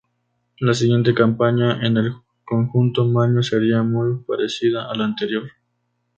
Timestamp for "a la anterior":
4.89-5.43